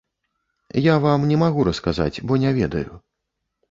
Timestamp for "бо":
2.27-2.43